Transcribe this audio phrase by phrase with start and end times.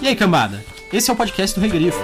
[0.00, 0.62] E aí, cambada?
[0.92, 1.98] Esse é o podcast do Regrifo.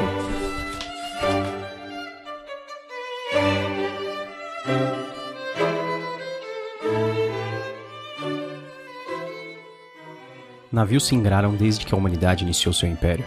[10.72, 13.26] Navios se ingraram desde que a humanidade iniciou seu império.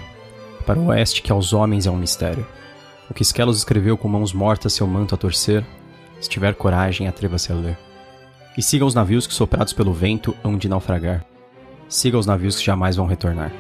[0.66, 2.46] Para o oeste, que aos homens é um mistério.
[3.08, 5.64] O que Skelos escreveu com mãos mortas seu manto a torcer,
[6.20, 7.78] se tiver coragem, atreva-se a ler.
[8.58, 11.24] E siga os navios que soprados pelo vento hão de naufragar.
[11.88, 13.52] Siga os navios que jamais vão retornar.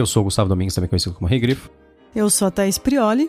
[0.00, 1.68] Eu sou o Gustavo Domingos, também conhecido como Regrifo.
[2.16, 3.28] Eu sou a Thaís Prioli.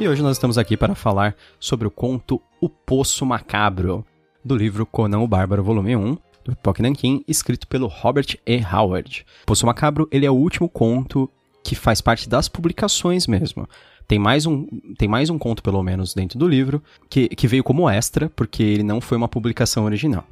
[0.00, 4.04] E hoje nós estamos aqui para falar sobre o conto O Poço Macabro,
[4.44, 8.60] do livro Conan o Bárbaro, volume 1, do Epoch Nankin, escrito pelo Robert E.
[8.64, 9.24] Howard.
[9.44, 11.30] O Poço Macabro, ele é o último conto
[11.62, 13.68] que faz parte das publicações mesmo.
[14.06, 14.66] Tem mais um,
[14.98, 18.62] tem mais um conto, pelo menos, dentro do livro, que, que veio como extra, porque
[18.62, 20.24] ele não foi uma publicação original.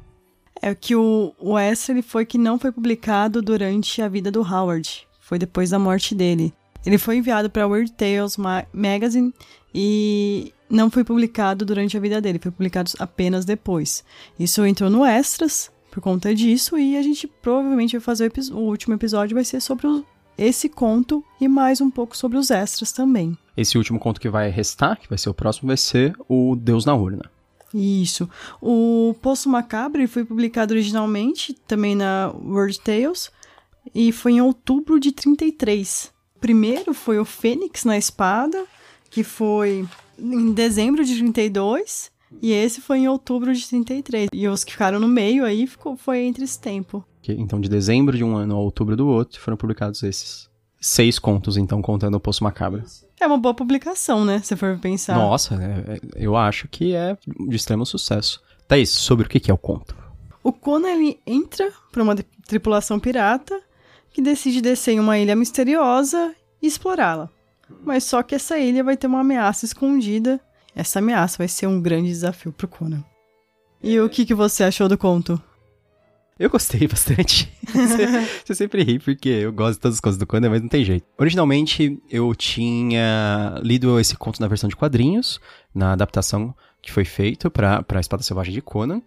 [0.60, 4.42] É que o, o extra ele foi que não foi publicado durante a vida do
[4.42, 5.06] Howard.
[5.20, 6.52] Foi depois da morte dele.
[6.84, 9.32] Ele foi enviado para Weird Tales Ma Magazine
[9.74, 14.04] e não foi publicado durante a vida dele, foi publicado apenas depois.
[14.38, 18.60] Isso entrou no Extras por conta disso e a gente provavelmente vai fazer o, o
[18.68, 20.04] último episódio vai ser sobre o,
[20.40, 23.36] esse conto e mais um pouco sobre os extras também.
[23.54, 26.86] Esse último conto que vai restar, que vai ser o próximo, vai ser o Deus
[26.86, 27.30] na Urna.
[27.74, 28.28] Isso.
[28.60, 33.30] O Poço Macabro foi publicado originalmente também na World Tales
[33.94, 36.10] e foi em outubro de 33.
[36.36, 38.64] O primeiro foi o Fênix na Espada,
[39.10, 39.86] que foi
[40.18, 44.28] em dezembro de 32, e esse foi em outubro de 33.
[44.32, 47.04] E os que ficaram no meio aí ficou, foi entre esse tempo.
[47.28, 50.48] Então, de dezembro de um ano a outubro do outro, foram publicados esses
[50.80, 52.82] seis contos, então, contando o Poço Macabro.
[53.20, 54.40] É uma boa publicação, né?
[54.42, 55.14] Se for pensar.
[55.14, 57.16] Nossa, é, é, eu acho que é
[57.48, 58.42] de extremo sucesso.
[58.66, 59.94] Thaís, sobre o que é o conto?
[60.42, 63.60] O Conan, ele entra para uma tripulação pirata
[64.12, 67.28] que decide descer em uma ilha misteriosa e explorá-la.
[67.84, 70.40] Mas só que essa ilha vai ter uma ameaça escondida.
[70.74, 73.04] Essa ameaça vai ser um grande desafio pro Conan.
[73.82, 75.40] E o que, que você achou do conto?
[76.38, 77.52] Eu gostei bastante.
[78.44, 80.84] você sempre ri porque eu gosto de todas as coisas do Conan, mas não tem
[80.84, 81.06] jeito.
[81.18, 85.38] Originalmente, eu tinha lido esse conto na versão de quadrinhos,
[85.74, 89.02] na adaptação que foi feita para a Espada Selvagem de Conan.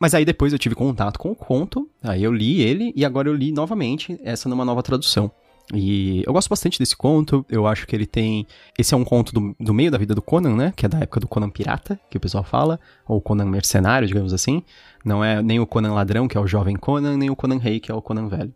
[0.00, 3.28] Mas aí depois eu tive contato com o conto, aí eu li ele e agora
[3.28, 5.30] eu li novamente essa numa nova tradução.
[5.72, 8.46] E eu gosto bastante desse conto, eu acho que ele tem.
[8.78, 10.72] Esse é um conto do, do meio da vida do Conan, né?
[10.74, 14.32] Que é da época do Conan Pirata, que o pessoal fala, ou Conan Mercenário, digamos
[14.32, 14.62] assim.
[15.04, 17.80] Não é nem o Conan Ladrão, que é o jovem Conan, nem o Conan Rei,
[17.80, 18.52] que é o Conan Velho.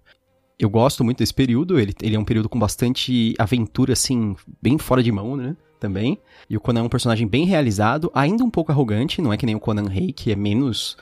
[0.59, 4.79] Eu gosto muito desse período, ele, ele é um período com bastante aventura, assim, bem
[4.79, 5.57] fora de mão, né?
[5.79, 6.19] Também.
[6.49, 9.45] E o Conan é um personagem bem realizado, ainda um pouco arrogante, não é que
[9.45, 10.97] nem o Conan Rei, que é menos.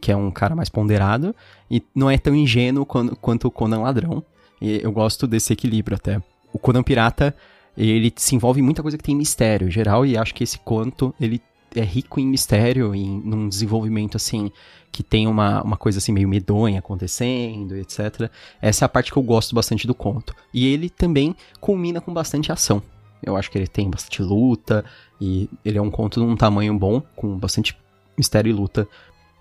[0.00, 1.34] que é um cara mais ponderado,
[1.70, 4.24] e não é tão ingênuo quanto, quanto o Conan Ladrão.
[4.60, 6.20] E eu gosto desse equilíbrio até.
[6.52, 7.34] O Conan Pirata,
[7.76, 10.58] ele se envolve em muita coisa que tem mistério em geral, e acho que esse
[10.58, 11.40] conto, ele
[11.74, 14.50] é rico em mistério, em num desenvolvimento assim,
[14.90, 18.28] que tem uma, uma coisa assim meio medonha acontecendo, etc.
[18.60, 20.34] Essa é a parte que eu gosto bastante do conto.
[20.52, 22.82] E ele também culmina com bastante ação.
[23.22, 24.84] Eu acho que ele tem bastante luta,
[25.20, 27.76] e ele é um conto num tamanho bom, com bastante
[28.16, 28.88] mistério e luta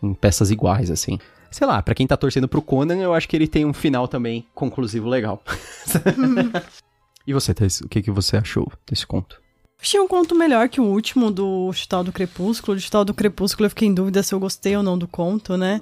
[0.02, 1.18] em peças iguais, assim
[1.52, 4.08] sei lá, para quem tá torcendo pro Conan, eu acho que ele tem um final
[4.08, 5.44] também conclusivo legal.
[7.26, 9.42] e você, Thais, o que, que você achou desse conto?
[9.82, 12.76] Achei um conto melhor que o último do Chutal do Crepúsculo.
[12.76, 15.56] Do Chutal do Crepúsculo eu fiquei em dúvida se eu gostei ou não do conto,
[15.56, 15.82] né?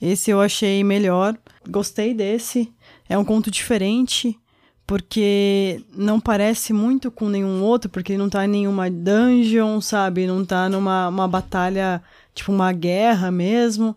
[0.00, 1.36] Esse eu achei melhor.
[1.68, 2.72] Gostei desse.
[3.08, 4.38] É um conto diferente,
[4.86, 10.26] porque não parece muito com nenhum outro, porque ele não tá em nenhuma dungeon, sabe?
[10.26, 12.02] Não tá numa uma batalha,
[12.34, 13.96] tipo uma guerra mesmo.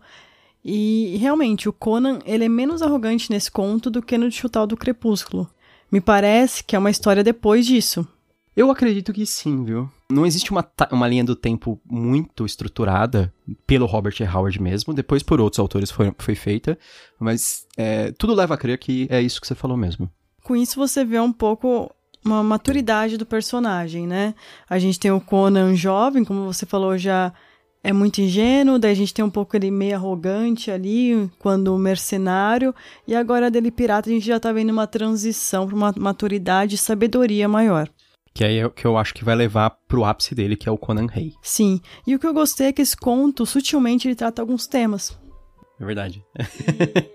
[0.64, 4.76] E realmente, o Conan ele é menos arrogante nesse conto do que no Chutal do
[4.76, 5.48] Crepúsculo.
[5.90, 8.06] Me parece que é uma história depois disso.
[8.54, 9.90] Eu acredito que sim, viu?
[10.10, 13.32] Não existe uma, uma linha do tempo muito estruturada
[13.66, 14.24] pelo Robert E.
[14.24, 16.78] Howard mesmo, depois por outros autores foi, foi feita,
[17.18, 20.10] mas é, tudo leva a crer que é isso que você falou mesmo.
[20.44, 21.90] Com isso você vê um pouco
[22.24, 24.34] uma maturidade do personagem, né?
[24.68, 27.32] A gente tem o Conan jovem, como você falou já
[27.84, 32.74] é muito ingênuo, daí a gente tem um pouco ele meio arrogante ali, quando mercenário,
[33.06, 36.78] e agora dele pirata a gente já tá vendo uma transição para uma maturidade e
[36.78, 37.88] sabedoria maior.
[38.32, 40.78] Que é o que eu acho que vai levar pro ápice dele, que é o
[40.78, 41.34] Conan Rei.
[41.42, 41.80] Sim.
[42.06, 45.18] E o que eu gostei é que esse conto, sutilmente, ele trata alguns temas.
[45.78, 46.24] É verdade.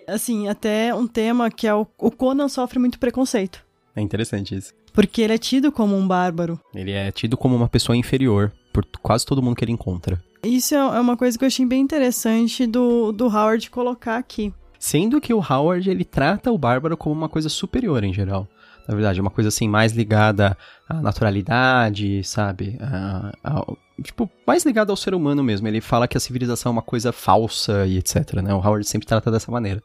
[0.07, 3.65] assim, até um tema que é o, o Conan sofre muito preconceito.
[3.95, 4.73] É interessante isso.
[4.93, 6.59] Porque ele é tido como um bárbaro.
[6.75, 10.21] Ele é tido como uma pessoa inferior por quase todo mundo que ele encontra.
[10.43, 14.53] Isso é, é uma coisa que eu achei bem interessante do, do Howard colocar aqui.
[14.79, 18.47] Sendo que o Howard, ele trata o bárbaro como uma coisa superior em geral.
[18.87, 20.57] Na verdade, é uma coisa assim mais ligada
[20.87, 22.77] à naturalidade, sabe?
[22.79, 23.65] A, a,
[24.01, 25.67] tipo, mais ligada ao ser humano mesmo.
[25.67, 28.53] Ele fala que a civilização é uma coisa falsa e etc, né?
[28.53, 29.83] O Howard sempre trata dessa maneira.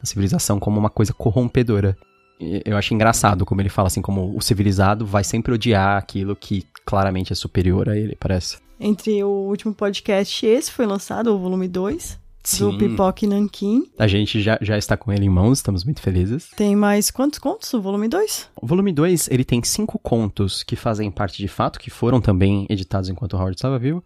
[0.00, 1.96] A civilização como uma coisa corrompedora.
[2.40, 6.36] E eu acho engraçado como ele fala assim, como o civilizado vai sempre odiar aquilo
[6.36, 8.67] que claramente é superior a ele, parece.
[8.80, 12.18] Entre o último podcast e esse foi lançado, o volume 2.
[12.44, 12.70] Sim.
[12.70, 13.90] do Pipoque Nankin.
[13.98, 16.48] A gente já, já está com ele em mãos, estamos muito felizes.
[16.56, 17.74] Tem mais quantos contos?
[17.74, 18.50] O volume 2?
[18.62, 22.66] O volume 2, ele tem cinco contos que fazem parte de fato, que foram também
[22.70, 24.02] editados enquanto o Howard estava vivo.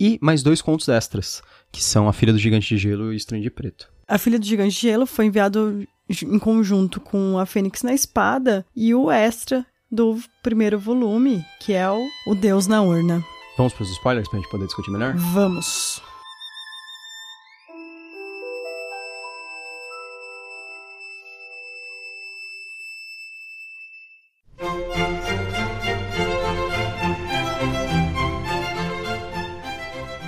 [0.00, 3.42] E mais dois contos extras, que são A Filha do Gigante de Gelo e Estranho
[3.42, 3.88] de Preto.
[4.08, 8.66] A Filha do Gigante de Gelo foi enviado em conjunto com A Fênix na Espada
[8.74, 13.24] e o extra do primeiro volume, que é o, o Deus na Urna.
[13.56, 15.14] Vamos para os spoilers para a gente poder discutir melhor?
[15.16, 16.02] Vamos.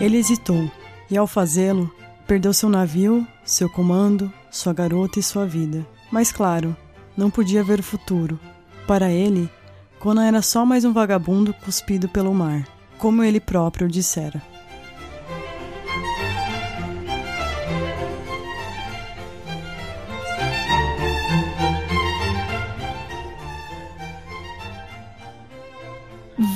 [0.01, 0.71] Ele hesitou,
[1.11, 1.93] e ao fazê-lo,
[2.27, 5.87] perdeu seu navio, seu comando, sua garota e sua vida.
[6.11, 6.75] Mas claro,
[7.17, 8.39] não podia ver o futuro.
[8.87, 9.51] Para ele,
[9.99, 12.65] Conan era só mais um vagabundo cuspido pelo mar,
[12.99, 14.43] como ele próprio dissera.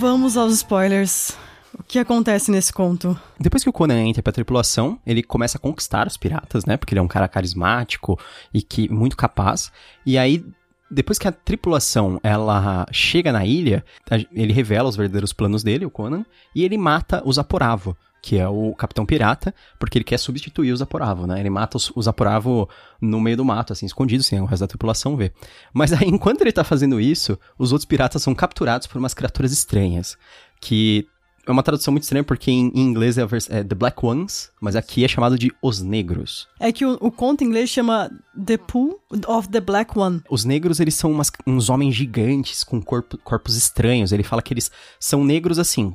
[0.00, 1.36] Vamos aos spoilers.
[1.78, 3.18] O que acontece nesse conto?
[3.38, 6.76] Depois que o Conan entra pra tripulação, ele começa a conquistar os piratas, né?
[6.76, 8.18] Porque ele é um cara carismático
[8.52, 9.70] e que muito capaz.
[10.04, 10.44] E aí,
[10.92, 13.84] depois que a tripulação ela chega na ilha,
[14.32, 16.24] ele revela os verdadeiros planos dele, o Conan,
[16.54, 20.76] e ele mata o Zaporavo, que é o capitão pirata, porque ele quer substituir o
[20.76, 21.40] Zaporavo, né?
[21.40, 22.68] Ele mata o Zaporavo
[23.00, 25.32] no meio do mato, assim, escondido, sem o resto da tripulação ver.
[25.72, 29.50] Mas aí, enquanto ele tá fazendo isso, os outros piratas são capturados por umas criaturas
[29.50, 30.16] estranhas,
[30.60, 31.08] que
[31.46, 34.76] é uma tradução muito estranha porque em, em inglês é, é, The Black Ones, mas
[34.76, 36.48] aqui é chamado de Os Negros.
[36.60, 38.10] É que o, o conto em inglês chama
[38.46, 40.22] The Pool of the Black One.
[40.30, 44.12] Os negros, eles são umas, uns homens gigantes com corpo, corpos estranhos.
[44.12, 45.94] Ele fala que eles são negros assim,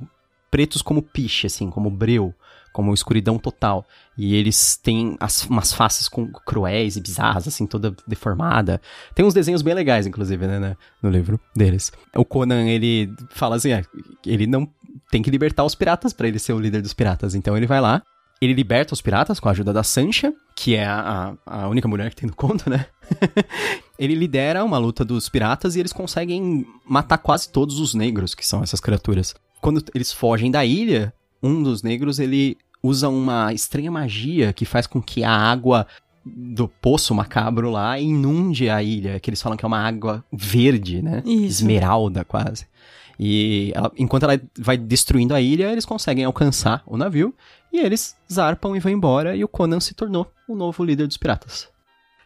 [0.52, 2.34] pretos como piche, assim, como breu,
[2.74, 3.86] como escuridão total.
[4.18, 8.82] E eles têm as, umas faces com, cruéis e bizarras, assim, toda deformada.
[9.14, 11.92] Tem uns desenhos bem legais, inclusive, né, né no livro deles.
[12.16, 13.84] O Conan, ele fala assim, é,
[14.26, 14.68] ele não
[15.12, 17.36] tem que libertar os piratas para ele ser o líder dos piratas.
[17.36, 18.02] Então ele vai lá,
[18.42, 22.10] ele liberta os piratas com a ajuda da Sancha, que é a, a única mulher
[22.10, 22.86] que tem no conto, né?
[23.98, 28.46] ele lidera uma luta dos piratas e eles conseguem matar quase todos os negros, que
[28.46, 29.36] são essas criaturas.
[29.60, 34.88] Quando eles fogem da ilha, um dos negros ele usa uma estranha magia que faz
[34.88, 35.88] com que a água
[36.26, 41.02] do poço macabro lá inunde a ilha, que eles falam que é uma água verde,
[41.02, 41.24] né?
[41.26, 41.64] Isso.
[41.64, 42.68] Esmeralda quase.
[43.20, 47.34] E ela, enquanto ela vai destruindo a ilha, eles conseguem alcançar o navio
[47.72, 51.18] e eles zarpam e vão embora e o Conan se tornou o novo líder dos
[51.18, 51.68] piratas.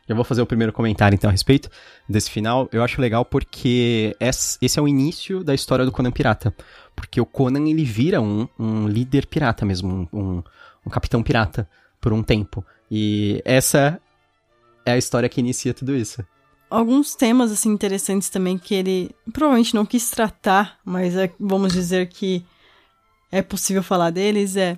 [0.07, 1.69] Já vou fazer o primeiro comentário então a respeito
[2.09, 2.67] desse final.
[2.71, 6.53] Eu acho legal porque esse é o início da história do Conan pirata.
[7.01, 10.43] Porque o Conan ele vira um, um líder pirata mesmo, um,
[10.85, 11.67] um capitão pirata
[11.99, 12.63] por um tempo.
[12.89, 13.99] E essa
[14.85, 16.23] é a história que inicia tudo isso
[16.71, 22.07] alguns temas assim interessantes também que ele provavelmente não quis tratar, mas é, vamos dizer
[22.07, 22.45] que
[23.29, 24.77] é possível falar deles é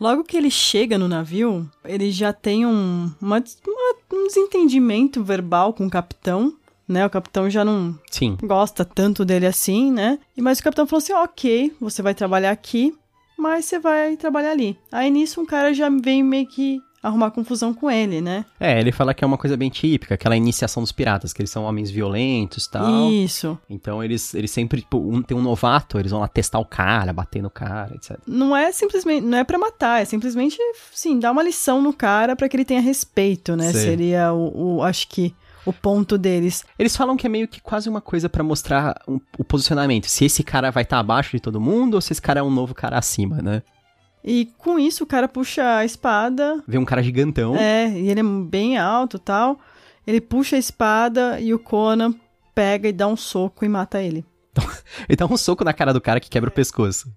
[0.00, 5.72] logo que ele chega no navio, ele já tem um, uma, uma, um desentendimento verbal
[5.72, 6.56] com o capitão.
[6.90, 8.36] Né, o capitão já não Sim.
[8.42, 10.18] gosta tanto dele assim, né?
[10.36, 12.92] E mas o capitão falou assim: ok, você vai trabalhar aqui,
[13.38, 14.76] mas você vai trabalhar ali.
[14.90, 18.44] Aí nisso um cara já vem meio que arrumar confusão com ele, né?
[18.58, 21.50] É, ele fala que é uma coisa bem típica, aquela iniciação dos piratas, que eles
[21.50, 23.10] são homens violentos e tal.
[23.10, 23.58] Isso.
[23.68, 27.12] Então eles, eles sempre, tipo, um, tem um novato, eles vão lá testar o cara,
[27.12, 28.18] bater no cara, etc.
[28.26, 30.58] Não é simplesmente, não é para matar, é simplesmente,
[30.92, 33.72] sim, dar uma lição no cara para que ele tenha respeito, né?
[33.72, 33.80] Sei.
[33.80, 35.34] Seria o, o, acho que
[35.70, 36.64] o ponto deles.
[36.78, 40.06] Eles falam que é meio que quase uma coisa para mostrar um, o posicionamento.
[40.06, 42.42] Se esse cara vai estar tá abaixo de todo mundo ou se esse cara é
[42.42, 43.62] um novo cara acima, né?
[44.22, 46.62] E com isso o cara puxa a espada.
[46.66, 47.56] Vê um cara gigantão.
[47.56, 49.58] É, e ele é bem alto tal.
[50.06, 52.14] Ele puxa a espada e o Conan
[52.54, 54.24] pega e dá um soco e mata ele.
[54.50, 54.64] Então,
[55.08, 57.10] ele dá um soco na cara do cara que quebra o pescoço.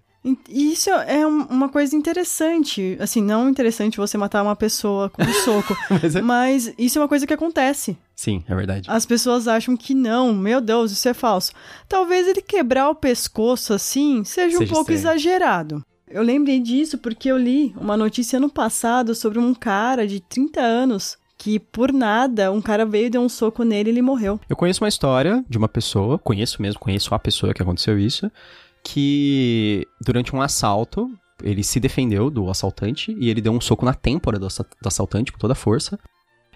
[0.48, 2.96] Isso é um- uma coisa interessante.
[2.98, 5.76] Assim, não interessante você matar uma pessoa com um soco.
[6.02, 7.96] Mas é- mas isso é uma coisa que acontece.
[8.16, 8.88] Sim, é verdade.
[8.90, 11.52] As pessoas acham que não, meu Deus, isso é falso.
[11.88, 15.14] Talvez ele quebrar o pescoço assim seja, um Seja pouco estranho.
[15.16, 15.82] exagerado.
[16.08, 20.60] Eu lembrei disso porque eu li uma notícia ano passado sobre um cara de 30
[20.60, 24.38] anos que, por nada, um cara veio e deu um soco nele e ele morreu.
[24.48, 28.30] Eu conheço uma história de uma pessoa, conheço mesmo, conheço a pessoa que aconteceu isso,
[28.84, 31.10] que durante um assalto,
[31.42, 34.86] ele se defendeu do assaltante e ele deu um soco na têmpora do, assa- do
[34.86, 35.98] assaltante com toda a força.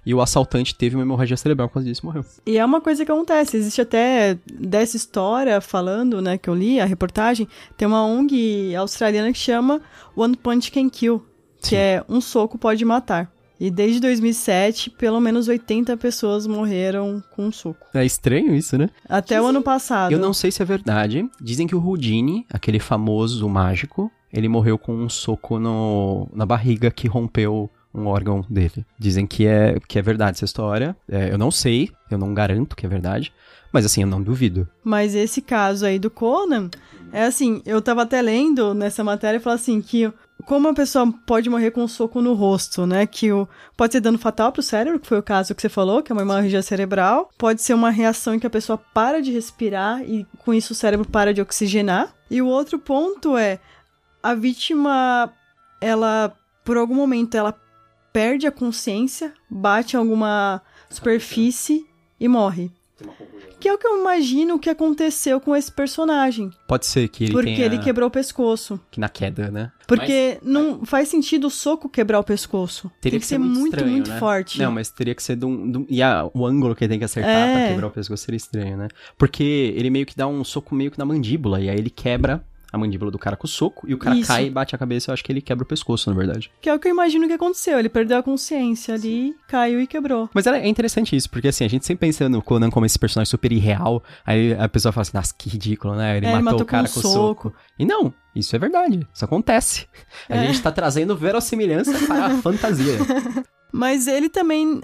[0.07, 2.25] E o assaltante teve uma hemorragia cerebral por causa disso e morreu.
[2.47, 3.57] E é uma coisa que acontece.
[3.57, 9.33] Existe até dessa história falando, né, que eu li, a reportagem, tem uma ONG australiana
[9.33, 9.83] que chama
[10.17, 11.23] One Punch Can Kill,
[11.61, 11.77] que Sim.
[11.77, 13.31] é um soco pode matar.
[13.61, 17.87] E desde 2007, pelo menos 80 pessoas morreram com um soco.
[17.93, 18.89] É estranho isso, né?
[19.09, 20.13] Até o ano passado.
[20.13, 21.29] Eu não sei se é verdade.
[21.41, 26.91] Dizem que o Houdini, aquele famoso mágico, ele morreu com um soco no, na barriga
[26.91, 28.85] que rompeu um órgão dele.
[28.99, 30.97] Dizem que é, que é verdade essa história.
[31.09, 33.33] É, eu não sei, eu não garanto que é verdade.
[33.73, 34.69] Mas assim, eu não duvido.
[34.83, 36.71] Mas esse caso aí do Conan,
[37.13, 40.13] é assim, eu tava até lendo nessa matéria e falou assim que
[40.45, 43.07] como a pessoa pode morrer com um soco no rosto, né?
[43.07, 46.03] Que o, pode ser dano fatal pro cérebro, que foi o caso que você falou,
[46.03, 47.29] que é uma hemorragia cerebral.
[47.37, 50.77] Pode ser uma reação em que a pessoa para de respirar e com isso o
[50.77, 52.15] cérebro para de oxigenar.
[52.31, 53.59] E o outro ponto é
[54.23, 55.33] a vítima,
[55.81, 56.33] ela,
[56.65, 57.55] por algum momento, ela
[58.13, 61.87] perde a consciência, bate em alguma superfície
[62.19, 62.71] e morre.
[63.61, 66.51] Que é o que eu imagino que aconteceu com esse personagem.
[66.67, 67.67] Pode ser que ele porque tenha...
[67.67, 68.81] ele quebrou o pescoço.
[68.91, 69.73] Que na queda, né?
[69.87, 72.91] Porque não faz sentido o soco quebrar o pescoço.
[73.01, 74.19] Teria tem que, ser muito, estranho, muito né?
[74.19, 74.59] forte.
[74.59, 75.71] Não, mas teria que ser de um...
[75.71, 77.53] de um- E a- o ângulo que ele tem que acertar É.
[77.55, 78.89] pra quebrar o pescoço seria estranho, né?
[79.17, 82.45] Porque ele meio que dá um soco meio que na mandíbula, e aí ele quebra
[82.73, 84.29] a mandíbula do cara com o soco, e o cara Isso.
[84.29, 86.51] cai e bate a cabeça, eu acho que ele quebra o pescoço, na verdade.
[86.61, 87.79] Que é o que eu imagino que aconteceu.
[87.79, 90.29] Ele perdeu a consciência ali, caiu e quebrou.
[90.35, 93.31] Mas é interessante isso, porque assim, a gente sempre pensa no Conan como esse personagem
[93.31, 96.17] super irreal, aí a pessoa fala assim, nossa, que ridículo, né?
[96.19, 97.55] Ele É, ele matou, matou o cara com com, um o soco.
[97.79, 99.87] E não, isso é verdade, isso acontece.
[100.29, 100.47] A É.
[100.47, 102.99] gente tá trazendo verossimilhança para a fantasia.
[103.73, 104.81] Mas ele também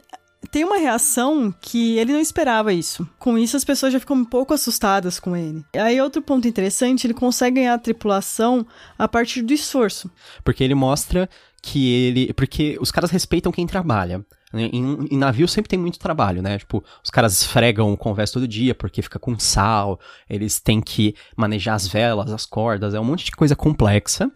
[0.51, 3.09] tem uma reação que ele não esperava isso.
[3.19, 5.65] Com isso, as pessoas já ficam um pouco assustadas com ele.
[5.75, 8.67] E aí, outro ponto interessante, ele consegue ganhar a tripulação
[8.99, 10.11] a partir do esforço.
[10.43, 11.29] Porque ele mostra
[11.63, 12.33] que ele.
[12.35, 14.19] Porque os caras respeitam quem trabalha.
[14.53, 14.69] né?
[14.73, 16.59] Em, em navio sempre tem muito trabalho, né?
[16.59, 19.99] Tipo, os caras esfregam o convés todo dia porque fica com sal,
[20.29, 24.31] eles têm que manejar as velas, as cordas, é um monte de coisa complexa,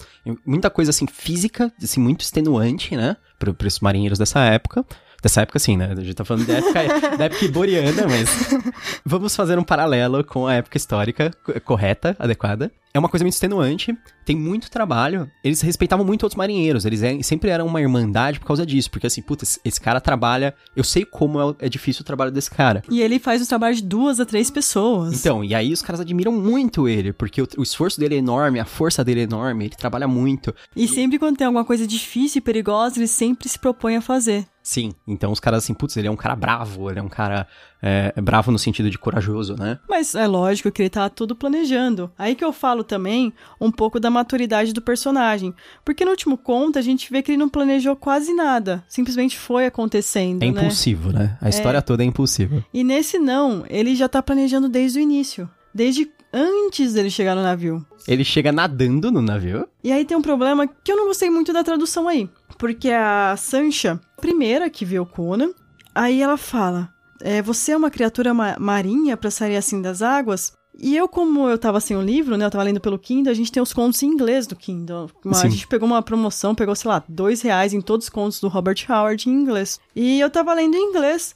[0.45, 3.17] muita coisa assim física, assim, muito extenuante, né?
[3.39, 4.85] Para os marinheiros dessa época.
[5.23, 5.89] Dessa época, sim, né?
[5.91, 8.29] A gente tá falando da época, da época iboriana, mas.
[9.05, 12.71] Vamos fazer um paralelo com a época histórica co- correta, adequada.
[12.95, 13.95] É uma coisa muito extenuante,
[14.25, 15.31] tem muito trabalho.
[15.45, 18.91] Eles respeitavam muito outros marinheiros, eles é- sempre eram uma irmandade por causa disso.
[18.91, 20.55] Porque assim, puta, esse- cara trabalha.
[20.77, 22.83] Eu sei como é, é difícil o trabalho desse cara.
[22.91, 25.19] E ele faz o trabalho de duas a três pessoas.
[25.19, 28.59] Então, e aí os caras admiram muito ele, porque o, o esforço dele é enorme,
[28.61, 30.55] a força dele é enorme, ele trabalha muito.
[30.77, 34.47] E sempre quando tem alguma coisa difícil e perigosa, ele sempre se propõe a fazer.
[34.69, 37.47] Sim, então os caras assim, putz, ele é um cara bravo, ele é um cara
[37.81, 39.79] é, bravo no sentido de corajoso, né?
[39.89, 42.13] Mas é lógico que ele tá tudo planejando.
[42.19, 45.55] Aí que eu falo também um pouco da maturidade do personagem.
[45.87, 48.85] Porque no último conto a gente vê que ele não planejou quase nada.
[48.87, 50.61] Simplesmente foi acontecendo, É né?
[50.61, 51.39] impulsivo, né?
[51.41, 52.63] A história toda é impulsiva.
[52.75, 55.49] E nesse não, ele já tá planejando desde o início.
[55.75, 57.83] Desde antes dele chegar no navio.
[58.07, 59.67] Ele chega nadando no navio.
[59.83, 62.29] E aí tem um problema que eu não gostei muito da tradução aí.
[62.59, 65.51] Porque a Sancha, primeira que vê o Conan,
[65.95, 66.89] aí ela fala:
[67.21, 70.53] é, Você é uma criatura ma- marinha pra sair assim das águas?
[70.81, 72.45] E eu, como eu tava sem o livro, né?
[72.45, 75.11] Eu tava lendo pelo Kindle, a gente tem os contos em inglês do Kindle.
[75.25, 75.47] Mas Sim.
[75.49, 78.47] a gente pegou uma promoção, pegou, sei lá, dois reais em todos os contos do
[78.47, 79.81] Robert Howard em inglês.
[79.97, 81.35] E eu tava lendo em inglês.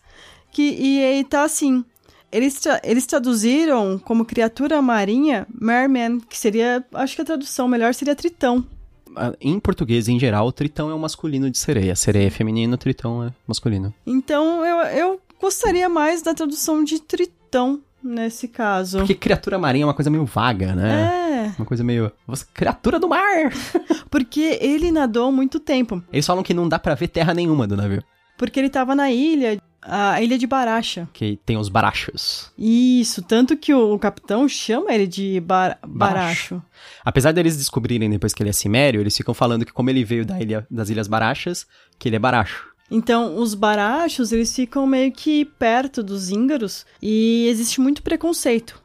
[0.53, 1.85] Que, e aí tá assim.
[2.31, 6.85] Eles, tra- eles traduziram como criatura marinha Merman, que seria.
[6.95, 8.65] Acho que a tradução melhor seria Tritão.
[9.41, 11.95] Em português, em geral, o tritão é o masculino de sereia.
[11.95, 13.93] Sereia é feminino, o tritão é masculino.
[14.07, 18.99] Então eu, eu gostaria mais da tradução de Tritão nesse caso.
[18.99, 21.53] Porque criatura marinha é uma coisa meio vaga, né?
[21.55, 22.11] É, Uma coisa meio.
[22.53, 23.53] Criatura do mar!
[24.11, 26.03] porque ele nadou muito tempo.
[26.13, 28.03] Eles falam que não dá pra ver terra nenhuma do navio.
[28.37, 31.09] Porque ele tava na ilha, a ilha de Baracha.
[31.13, 32.51] Que tem os barachos.
[32.57, 36.63] Isso, tanto que o capitão chama ele de bar Baracho.
[37.05, 40.25] Apesar deles descobrirem depois que ele é cimério, eles ficam falando que como ele veio
[40.25, 41.67] da ilha, das Ilhas Barachas,
[41.99, 42.71] que ele é baracho.
[42.91, 48.81] Então, os barachos, eles ficam meio que perto dos íngaros e existe muito preconceito.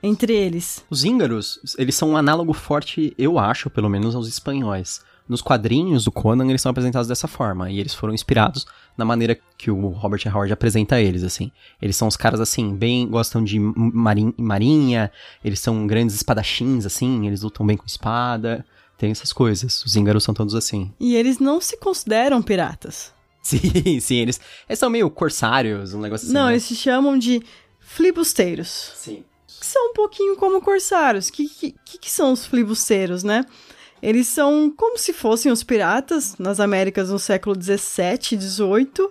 [0.00, 0.84] entre eles?
[0.88, 5.00] Os íngaros, eles são um análogo forte, eu acho, pelo menos, aos espanhóis.
[5.28, 8.66] Nos quadrinhos do Conan, eles são apresentados dessa forma, e eles foram inspirados
[8.96, 11.52] na maneira que o Robert Howard apresenta eles, assim.
[11.82, 15.12] Eles são os caras, assim, bem, gostam de marin marinha,
[15.44, 18.64] eles são grandes espadachins, assim, eles lutam bem com espada,
[18.98, 19.84] tem essas coisas.
[19.84, 20.92] Os íngaros são todos assim.
[20.98, 23.16] E eles não se consideram piratas.
[23.40, 26.34] Sim, sim, eles, eles são meio corsários, um negócio assim.
[26.34, 26.52] Não, né?
[26.52, 27.40] eles se chamam de
[27.78, 28.92] flibusteiros.
[28.96, 29.24] Sim.
[29.46, 31.28] Que são um pouquinho como corsários.
[31.28, 33.46] O que, que, que são os flibusteiros, né?
[34.02, 39.10] Eles são como se fossem os piratas nas Américas no século 17 e 18,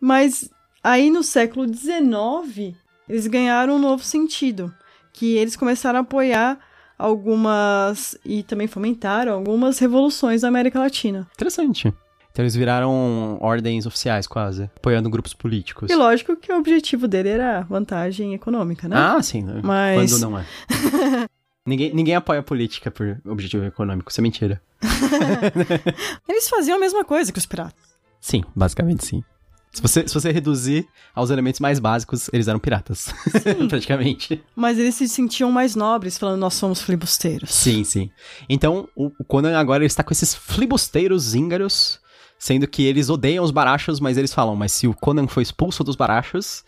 [0.00, 0.48] mas
[0.82, 2.76] aí no século 19
[3.08, 4.72] eles ganharam um novo sentido,
[5.12, 6.58] que eles começaram a apoiar
[6.96, 11.26] algumas e também fomentaram algumas revoluções da América Latina.
[11.34, 11.92] Interessante.
[12.30, 15.90] Então eles viraram ordens oficiais, quase, apoiando grupos políticos.
[15.90, 18.96] E lógico que o objetivo dele era vantagem econômica, né?
[18.96, 19.44] Ah, sim.
[19.62, 20.44] Mas- Quando não é.
[21.70, 24.60] ninguém, ninguém apoia a política por objetivo econômico, isso é mentira.
[26.28, 27.90] Eles faziam a mesma coisa que os piratas.
[28.20, 29.24] Sim, basicamente sim.
[29.72, 33.14] Se você, se você reduzir aos elementos mais básicos, eles eram piratas.
[33.70, 34.42] Praticamente.
[34.54, 37.50] Mas eles se sentiam mais nobres, falando, nós somos flibusteiros.
[37.54, 38.10] Sim, sim.
[38.48, 42.00] Então, o, o Conan agora ele está com esses flibusteiros íngaros,
[42.36, 45.84] sendo que eles odeiam os barachos, mas eles falam, mas se o Conan foi expulso
[45.84, 46.64] dos barachos,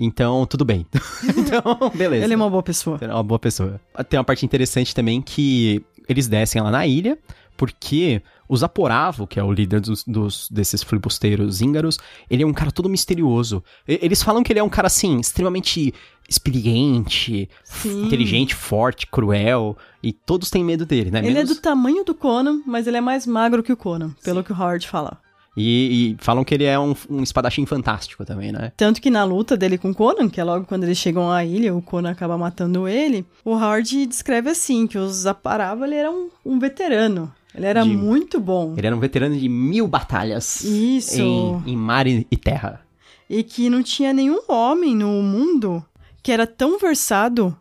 [0.00, 0.86] então tudo bem.
[1.36, 2.24] então, beleza.
[2.24, 2.98] Ele é uma boa pessoa.
[3.00, 3.80] É uma boa pessoa.
[4.08, 7.18] Tem uma parte interessante também que eles descem lá na ilha,
[7.56, 12.52] porque o Zaporavo, que é o líder dos, dos- desses flibusteiros íngaros, ele é um
[12.52, 13.62] cara todo misterioso.
[13.86, 15.92] Eles falam que ele é um cara, assim, extremamente
[16.28, 18.06] experiente, Sim.
[18.06, 21.18] inteligente, forte, cruel, e todos têm medo dele, né?
[21.20, 24.10] Ele é Menos- do tamanho do Conan, mas ele é mais magro que o Conan,
[24.24, 25.18] pelo que o Howard fala.
[25.60, 28.72] E, e falam que ele é um, um espadachim fantástico também, né?
[28.76, 31.44] Tanto que na luta dele com o Conan, que é logo quando eles chegam à
[31.44, 36.10] ilha, o Conan acaba matando ele, o Howard descreve assim, que o Zaparava ele era
[36.10, 37.32] um, um veterano.
[37.54, 38.74] Ele era De- muito bom.
[38.76, 41.20] Ele era um veterano de mil batalhas Isso.
[41.20, 42.80] em, em mar e e terra.
[43.28, 45.84] E que não tinha nenhum homem no mundo
[46.22, 47.56] que era tão versado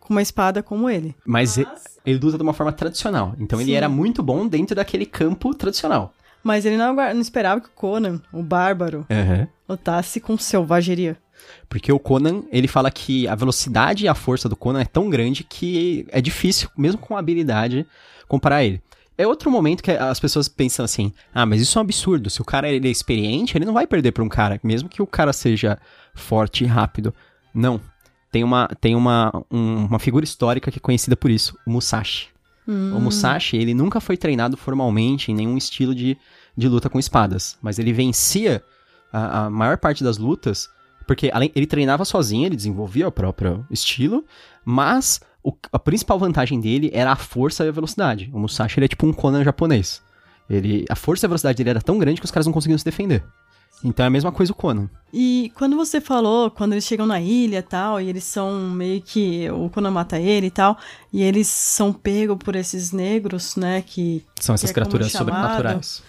[0.00, 1.14] com uma espada como ele.
[1.26, 1.66] Mas e-
[2.06, 3.34] ele luta de uma forma tradicional.
[3.38, 3.76] Então ele Sim.
[3.76, 6.12] era muito bom dentro daquele campo tradicional.
[6.42, 9.06] Mas ele não, não esperava que o Conan, o bárbaro,
[9.68, 11.16] lutasse com selvageria.
[11.68, 15.08] Porque o Conan, ele fala que a velocidade e a força do Conan é tão
[15.10, 17.86] grande que é difícil, mesmo com habilidade,
[18.28, 18.80] comparar ele.
[19.18, 22.30] É outro momento que as pessoas pensam assim: ah, mas isso é um absurdo.
[22.30, 25.02] Se o cara ele é experiente, ele não vai perder pra um cara, mesmo que
[25.02, 25.78] o cara seja
[26.14, 27.14] forte e rápido.
[27.54, 27.80] Não.
[28.30, 32.28] Tem uma, tem uma, um- uma figura histórica que é conhecida por isso, o Musashi.
[32.96, 36.16] O Musashi, ele nunca foi treinado formalmente em nenhum estilo de,
[36.56, 38.62] de luta com espadas, mas ele vencia
[39.12, 40.68] a, a maior parte das lutas,
[41.06, 44.24] porque além, ele treinava sozinho, ele desenvolvia o próprio estilo,
[44.64, 48.30] mas o- a principal vantagem dele era a força e a velocidade.
[48.32, 50.00] O Musashi, ele é tipo um Conan japonês.
[50.48, 52.78] Ele, a força e a velocidade dele era tão grande que os caras não conseguiam
[52.78, 53.24] se defender.
[53.84, 54.88] Então é a mesma coisa o Conan.
[55.12, 59.02] E quando você falou, quando eles chegam na ilha e tal, e eles são meio
[59.02, 59.50] que.
[59.50, 60.78] O Conan mata ele e tal,
[61.12, 63.82] e eles são pegos por esses negros, né?
[63.82, 64.24] Que.
[64.40, 65.34] São essas que é criaturas chamado.
[65.34, 66.02] sobrenaturais.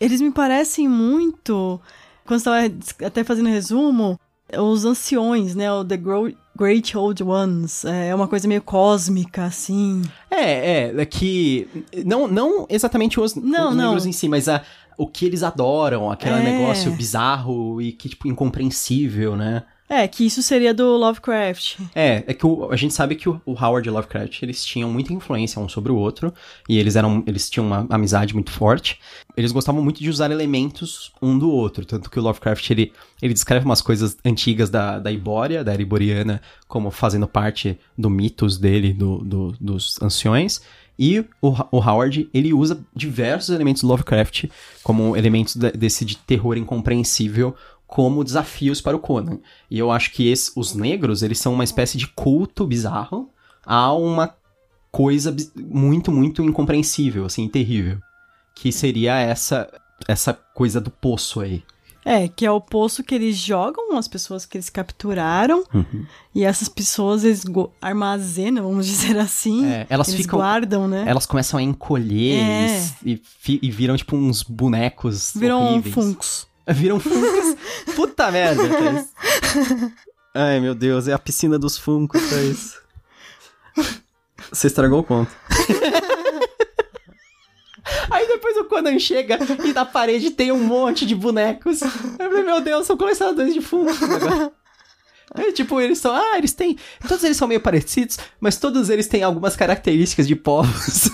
[0.00, 1.80] Eles me parecem muito.
[2.24, 4.18] Quando você tava até fazendo resumo,
[4.58, 5.70] os anciões, né?
[5.72, 7.84] O The Gro- Great Old Ones.
[7.84, 10.02] É uma coisa meio cósmica, assim.
[10.30, 11.68] É, é, é que.
[12.04, 14.62] Não, não exatamente os, Não, os negros em si, mas a,
[14.96, 16.42] o que eles adoram, aquele É.
[16.42, 19.62] negócio bizarro e que, tipo, incompreensível, né?
[19.88, 21.78] É, que isso seria do Lovecraft.
[21.94, 24.64] É, é que o- a gente sabe que o, o Howard e o Lovecraft, eles
[24.64, 26.34] tinham muita influência um sobre o outro,
[26.68, 28.98] e eles eram, eles tinham uma amizade muito forte.
[29.36, 33.32] Eles gostavam muito de usar elementos um do outro, tanto que o Lovecraft, ele, ele
[33.32, 38.58] descreve umas coisas antigas da, da Ibória, da era iboriana, como fazendo parte do mitos
[38.58, 40.60] dele, do, do- dos anciões,
[40.98, 44.46] e o, o Howard, ele usa diversos elementos do Lovecraft
[44.82, 47.54] como elementos de- desse de terror incompreensível
[47.86, 49.38] como desafios para o Conan.
[49.70, 53.30] E eu acho que esse- os negros, eles são uma espécie de culto bizarro
[53.64, 54.34] a uma
[54.90, 57.98] coisa muito, muito incompreensível, assim, terrível.
[58.54, 59.68] Que seria essa
[60.08, 61.62] essa coisa do poço aí.
[62.04, 65.64] É, que é o poço que eles jogam as pessoas que eles capturaram.
[65.74, 66.06] Uhum.
[66.34, 67.42] E essas pessoas eles
[67.80, 69.66] armazenam, vamos dizer assim.
[69.66, 71.04] É, elas eles ficam- guardam, né?
[71.06, 72.90] Elas começam a encolher É.
[73.04, 75.94] e, e e viram, tipo, uns bonecos Viram horríveis.
[75.94, 76.46] funcos.
[76.68, 77.56] Viram funcos.
[77.94, 79.08] Puta merda, Thaís.
[80.34, 82.78] Ai, meu Deus, é a piscina dos funcos, Thaís.
[84.50, 85.30] Você estragou o conto.
[88.10, 91.82] Aí depois o Conan chega e na parede tem um monte de bonecos.
[91.82, 91.88] Eu
[92.30, 94.52] falei, meu Deus, são colecionadores de funcos agora.
[95.34, 96.14] É, tipo, eles são.
[96.14, 96.78] Ah, eles têm.
[97.06, 101.10] Todos eles são meio parecidos, mas todos eles têm algumas características de povos.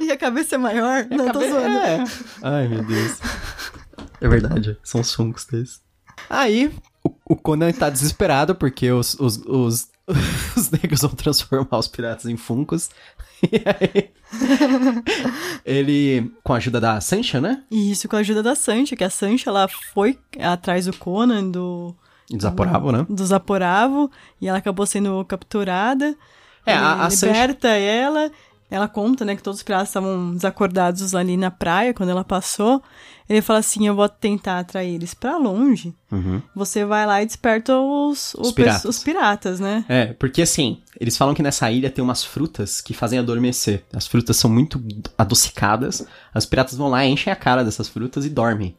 [0.00, 1.06] e a cabeça é maior?
[1.10, 1.38] Não, cabe...
[1.38, 1.78] tô zoando.
[1.78, 2.04] É.
[2.42, 3.18] Ai, meu Deus.
[4.22, 5.80] É verdade, são os funcos desses.
[6.30, 9.88] Aí, o, o Conan tá desesperado porque os, os, os,
[10.56, 12.88] os negros vão transformar os piratas em funcos.
[13.50, 14.10] E aí,
[15.66, 17.64] ele, com a ajuda da Sancha, né?
[17.68, 21.92] Isso, com a ajuda da Sancha, que a Sancha, ela foi atrás do Conan, do...
[22.30, 23.04] Desaporavo, né?
[23.10, 24.08] Do Zaporavo,
[24.40, 26.16] e ela acabou sendo capturada.
[26.64, 27.80] É, a, a liberta Sancha...
[27.80, 28.30] ela
[28.72, 32.82] ela conta, né, que todos os piratas estavam desacordados ali na praia quando ela passou.
[33.28, 35.94] Ele fala assim: Eu vou tentar atrair eles para longe.
[36.10, 36.40] Uhum.
[36.56, 38.84] Você vai lá e desperta os, os, os, piratas.
[38.86, 39.84] os piratas, né?
[39.90, 43.84] É, porque assim, eles falam que nessa ilha tem umas frutas que fazem adormecer.
[43.92, 44.82] As frutas são muito
[45.18, 46.06] adocicadas.
[46.34, 48.74] Os piratas vão lá, enchem a cara dessas frutas e dormem.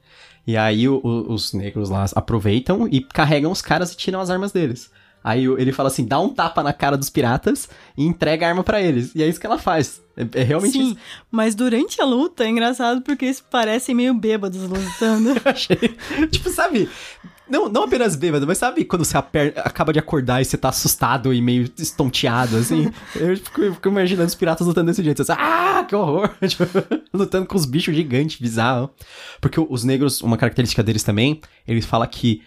[0.45, 4.51] E aí o, os negros lá aproveitam e carregam os caras e tiram as armas
[4.51, 4.89] deles.
[5.23, 8.63] Aí ele fala assim: dá um tapa na cara dos piratas e entrega a arma
[8.63, 9.13] para eles.
[9.15, 10.01] E é isso que ela faz.
[10.15, 10.97] É, é realmente Sim, isso.
[11.31, 15.29] mas durante a luta é engraçado porque eles parecem meio bêbados lutando.
[15.43, 15.97] Eu achei.
[16.29, 16.89] Tipo, sabe?
[17.49, 21.33] Não, não apenas bêbado, mas sabe quando você acaba de acordar e você tá assustado
[21.33, 22.89] e meio estonteado, assim?
[23.15, 25.21] eu, fico, eu fico imaginando os piratas lutando desse jeito.
[25.21, 26.29] Assim, ah, que horror!
[26.47, 26.63] Tipo,
[27.13, 28.89] lutando com os bichos gigantes, bizarro.
[29.41, 32.41] Porque os negros, uma característica deles também, eles falam que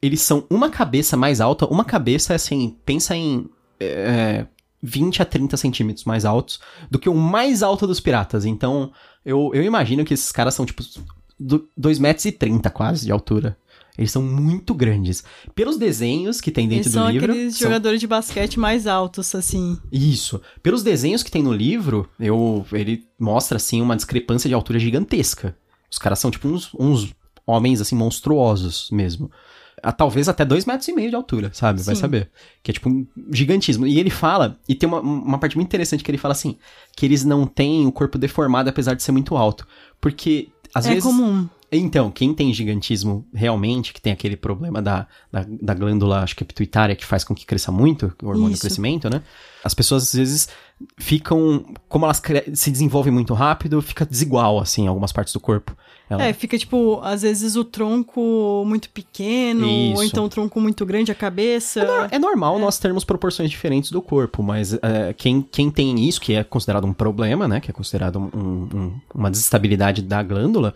[0.00, 1.66] eles são uma cabeça mais alta.
[1.66, 3.48] Uma cabeça, assim, pensa em
[3.80, 4.46] é,
[4.82, 8.44] 20 a 30 centímetros mais altos do que o mais alto dos piratas.
[8.44, 8.92] Então,
[9.24, 10.82] eu, eu imagino que esses caras são, tipo,
[11.40, 13.56] 2,30 metros e 30 quase de altura.
[13.96, 15.24] Eles são muito grandes.
[15.56, 17.32] Pelos desenhos que tem dentro Eles do são livro.
[17.32, 17.66] aqueles são...
[17.68, 19.76] jogadores de basquete mais altos, assim.
[19.90, 20.40] Isso.
[20.62, 25.56] Pelos desenhos que tem no livro, eu, ele mostra, assim, uma discrepância de altura gigantesca.
[25.90, 27.12] Os caras são, tipo, uns, uns
[27.44, 29.28] homens, assim, monstruosos mesmo
[29.82, 31.80] a, talvez até dois metros e meio de altura, sabe?
[31.80, 31.86] Sim.
[31.86, 32.30] Vai saber.
[32.62, 33.86] Que é tipo um gigantismo.
[33.86, 36.56] E ele fala, e tem uma, uma parte muito interessante que ele fala assim,
[36.96, 39.66] que eles não têm o corpo deformado apesar de ser muito alto.
[40.00, 41.04] Porque, às é vezes...
[41.04, 41.48] É comum.
[41.70, 46.42] Então, quem tem gigantismo realmente, que tem aquele problema da, da, da, glândula, acho que
[46.42, 48.60] é pituitária, que faz com que cresça muito, o hormônio Isso.
[48.60, 49.22] do crescimento, né?
[49.62, 50.48] As pessoas, às vezes,
[50.98, 51.64] ficam.
[51.86, 52.22] Como elas
[52.54, 55.76] se desenvolvem muito rápido, fica desigual, assim, em algumas partes do corpo.
[56.08, 56.24] Ela...
[56.24, 59.96] É, fica tipo, às vezes o tronco muito pequeno, Isso.
[59.96, 61.80] ou então o tronco muito grande, a cabeça.
[61.80, 62.60] É, no é normal é.
[62.60, 66.86] nós termos proporções diferentes do corpo, mas é, quem, quem tem isso, que é considerado
[66.86, 67.60] um problema, né?
[67.60, 70.74] Que é considerado um, um, uma desestabilidade da glândula,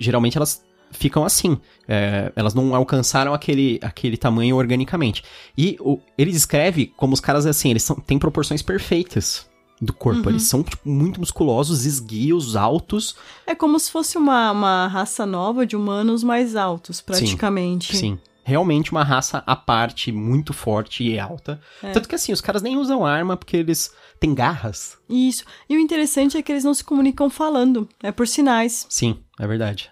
[0.00, 1.58] geralmente elas ficam assim.
[1.86, 5.22] É, elas não alcançaram aquele, aquele tamanho organicamente.
[5.56, 9.50] E o, ele descreve como os caras, assim, eles são, têm proporções perfeitas
[9.82, 10.22] do corpo.
[10.22, 10.30] Uhum.
[10.30, 13.16] Eles são tipo, muito musculosos, esguios, altos.
[13.44, 17.96] É como se fosse uma, uma raça nova de humanos mais altos, praticamente.
[17.96, 17.98] Sim.
[18.16, 18.18] sim.
[18.44, 21.60] Realmente uma raça à parte, muito forte e alta.
[21.82, 21.90] É.
[21.90, 24.96] Tanto que assim, os caras nem usam arma porque eles têm garras.
[25.08, 25.44] Isso.
[25.68, 28.86] E o interessante é que eles não se comunicam falando, é por sinais.
[28.88, 29.90] Sim, é verdade.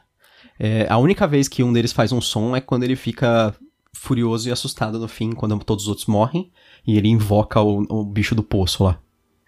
[0.59, 3.55] É, a única vez que um deles faz um som é quando ele fica
[3.92, 6.50] furioso e assustado no fim, quando todos os outros morrem,
[6.87, 9.00] e ele invoca o, o bicho do poço lá.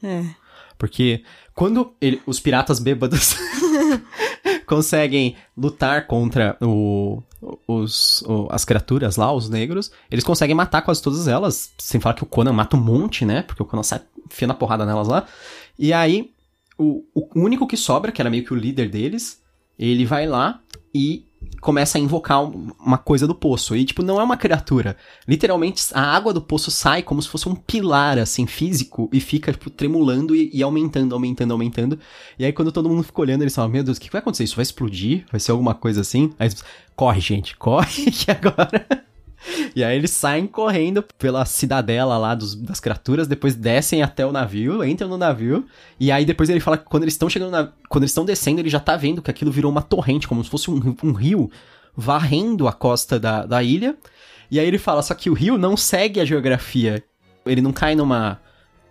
[0.03, 0.25] É.
[0.79, 1.23] Porque
[1.55, 3.37] quando ele, os piratas bêbados
[4.67, 7.23] conseguem lutar contra o,
[7.69, 11.73] os, o, as criaturas lá, os negros, eles conseguem matar quase todas elas.
[11.79, 13.43] Sem falar que o Conan mata um monte, né?
[13.43, 15.27] Porque o Conan sai fia na porrada nelas lá.
[15.79, 16.33] E aí,
[16.79, 19.43] o, o único que sobra, que era meio que o líder deles,
[19.79, 20.61] ele vai lá
[20.95, 21.25] e
[21.61, 23.77] começa a invocar uma coisa do poço.
[23.77, 24.97] E, tipo, não é uma criatura.
[25.27, 29.53] Literalmente, a água do poço sai como se fosse um pilar, assim, físico, e fica,
[29.53, 31.99] tipo, tremulando e, e aumentando, aumentando, aumentando.
[32.39, 34.45] E aí, quando todo mundo fica olhando, eles falam, meu Deus, o que vai acontecer?
[34.45, 35.25] Isso vai explodir?
[35.31, 36.33] Vai ser alguma coisa assim?
[36.39, 36.51] Aí,
[36.97, 39.05] corre, gente, corre, que agora...
[39.75, 44.33] E aí eles saem correndo pela cidadela lá dos, das criaturas, depois descem até o
[44.33, 45.65] navio, entram no navio,
[45.99, 48.61] e aí depois ele fala que quando eles estão chegando na, quando eles estão descendo,
[48.61, 51.51] ele já tá vendo que aquilo virou uma torrente, como se fosse um, um rio
[51.97, 53.97] varrendo a costa da, da ilha.
[54.51, 57.03] E aí ele fala, só que o rio não segue a geografia.
[57.47, 58.41] Ele não cai numa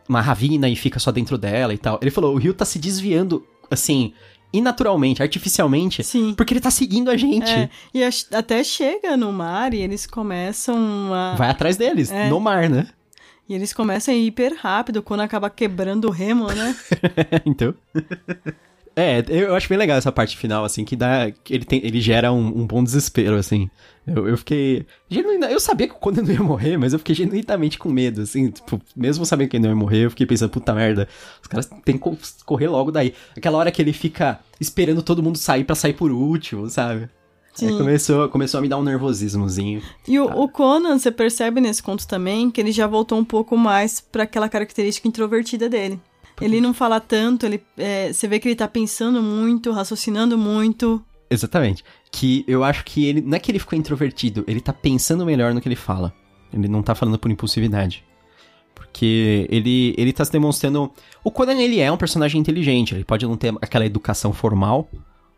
[0.10, 1.98] uma ravina e fica só dentro dela e tal.
[2.02, 4.14] Ele falou, o rio tá se desviando, assim,
[4.54, 6.34] inaturalmente, artificialmente, Sim.
[6.36, 7.52] porque ele tá seguindo a gente.
[7.52, 11.36] É, e até chega no mar e eles começam a.
[11.36, 12.30] Vai atrás deles, é.
[12.30, 12.88] no mar, né?
[13.48, 16.76] E eles começam a ir hiper rápido quando acaba quebrando o remo, né?
[17.46, 17.74] então.
[18.96, 21.32] É, eu acho bem legal essa parte final, assim, que dá.
[21.32, 23.70] Que ele, tem, ele gera um, um bom desespero, assim.
[24.06, 24.86] Eu, eu fiquei.
[25.10, 28.50] Eu sabia que quando eu não ia morrer, mas eu fiquei genuinamente com medo, assim.
[28.50, 31.08] Tipo, mesmo sabendo que ele não ia morrer, eu fiquei pensando, puta merda,
[31.42, 33.14] os caras têm que correr logo daí.
[33.36, 37.10] Aquela hora que ele fica esperando todo mundo sair para sair por último, sabe?
[37.62, 39.82] Aí começou, começou a me dar um nervosismozinho.
[40.08, 43.58] E o, o, Conan, você percebe nesse conto também que ele já voltou um pouco
[43.58, 46.00] mais para aquela característica introvertida dele.
[46.42, 51.04] Ele não fala tanto, ele, é, você vê que ele tá pensando muito, raciocinando muito.
[51.30, 51.84] Exatamente.
[52.12, 53.22] Que eu acho que ele.
[53.22, 56.14] Não é que ele ficou introvertido, ele tá pensando melhor no que ele fala.
[56.52, 58.04] Ele não tá falando por impulsividade.
[58.74, 60.92] Porque ele, ele tá se demonstrando.
[61.24, 64.90] O Conan, ele é um personagem inteligente, ele pode não ter aquela educação formal,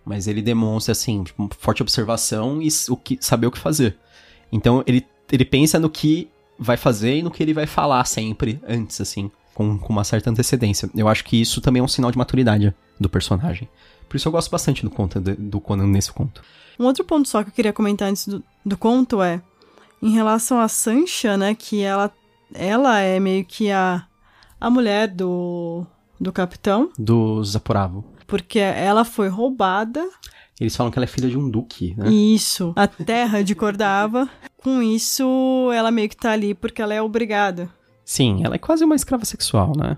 [0.04, 3.98] mas ele demonstra, assim, tipo, forte observação e o que, saber o que fazer.
[4.52, 8.60] Então, ele, ele pensa no que vai fazer e no que ele vai falar sempre
[8.68, 10.90] antes, assim com, com uma certa antecedência.
[10.96, 13.68] Eu acho que isso também é um sinal de maturidade do personagem.
[14.08, 16.44] Por isso eu gosto bastante do conto do Conan nesse conto.
[16.80, 19.42] Um outro ponto só que eu queria comentar antes do, do conto é
[20.02, 22.12] em relação a Sancha, né, que ela
[22.54, 24.06] ela é meio que a
[24.60, 25.86] a mulher do
[26.20, 28.06] do capitão do Zaporavo.
[28.28, 30.08] Porque ela foi roubada
[30.60, 32.10] eles falam que ela é filha de um duque, né?
[32.10, 32.74] Isso.
[32.76, 34.30] A terra de Cordava.
[34.58, 37.70] Com isso, ela meio que tá ali porque ela é obrigada.
[38.06, 39.98] Sim, ela é quase uma escrava sexual, né?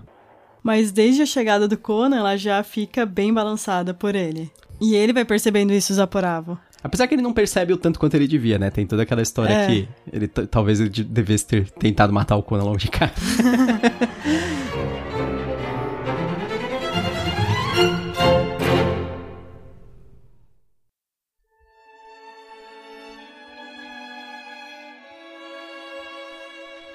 [0.62, 4.50] Mas desde a chegada do Conan, ela já fica bem balançada por ele.
[4.80, 6.58] E ele vai percebendo isso, Zaporavo.
[6.82, 8.70] Apesar que ele não percebe o tanto quanto ele devia, né?
[8.70, 9.66] Tem toda aquela história é.
[9.66, 13.12] que ele talvez ele devesse ter tentado matar o Conan logo de cara.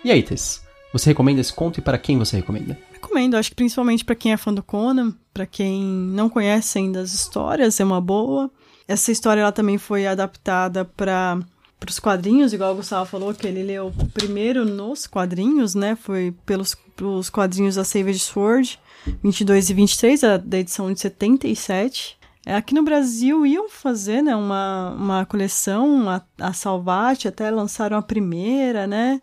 [0.06, 0.71] e aí, Tess?
[0.94, 2.78] Você recomenda esse conto e para quem você recomenda?
[2.92, 7.02] Recomendo, acho que principalmente para quem é fã do Conan, para quem não conhece ainda
[7.02, 8.52] as histórias, é uma boa.
[8.88, 11.40] Essa história ela também foi adaptada para
[11.82, 15.96] para os quadrinhos, igual o Gustavo falou, que ele leu primeiro nos quadrinhos, né?
[15.96, 18.80] Foi pelos, pelos quadrinhos da Savage Sword,
[19.24, 22.20] 22 e 23, a, da edição de 77.
[22.46, 27.98] É, aqui no Brasil iam fazer né, uma, uma coleção, a, a Salvate, até lançaram
[27.98, 29.20] a primeira, né?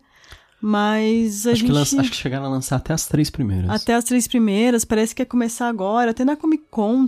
[0.61, 1.67] Mas a acho gente.
[1.67, 3.69] Que lança, acho que chegaram a lançar até as três primeiras.
[3.69, 6.11] Até as três primeiras, parece que ia começar agora.
[6.11, 7.07] Até na Comic Con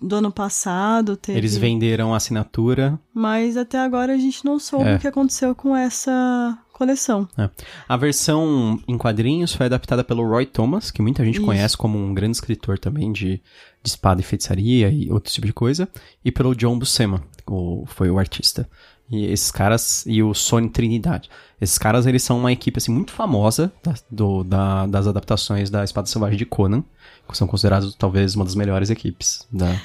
[0.00, 1.16] do ano passado.
[1.16, 1.38] Teve...
[1.38, 2.98] Eles venderam a assinatura.
[3.14, 4.96] Mas até agora a gente não soube é.
[4.96, 7.28] o que aconteceu com essa coleção.
[7.36, 7.50] É.
[7.88, 11.44] A versão em quadrinhos foi adaptada pelo Roy Thomas, que muita gente Isso.
[11.44, 13.42] conhece como um grande escritor também de,
[13.82, 15.88] de espada e feitiçaria e outro tipo de coisa.
[16.24, 18.68] E pelo John Buscema, o, foi o artista.
[19.10, 21.30] E esses caras, e o Sony Trinidade.
[21.60, 25.82] Esses caras, eles são uma equipe, assim, muito famosa da, do, da, das adaptações da
[25.82, 26.84] Espada Selvagem de Conan.
[27.28, 29.78] Que são considerados, talvez, uma das melhores equipes da...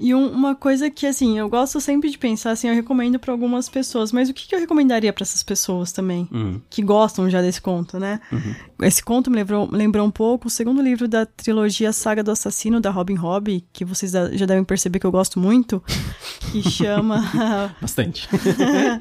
[0.00, 3.32] E um, uma coisa que, assim, eu gosto sempre de pensar, assim, eu recomendo para
[3.32, 6.26] algumas pessoas, mas o que, que eu recomendaria para essas pessoas também?
[6.32, 6.58] Uhum.
[6.70, 8.18] Que gostam já desse conto, né?
[8.32, 8.54] Uhum.
[8.82, 12.80] Esse conto me lembrou, lembrou um pouco o segundo livro da trilogia Saga do Assassino,
[12.80, 15.82] da Robin Hobb, que vocês já devem perceber que eu gosto muito,
[16.50, 17.22] que chama...
[17.78, 18.26] Bastante.